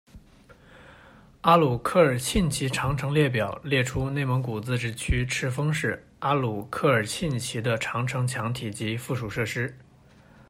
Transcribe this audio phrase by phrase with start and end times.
[1.41, 9.77] 阿鲁科尔沁旗长城列表列出内蒙古自治区赤峰市阿鲁科尔沁旗的长城墙体及附属设施。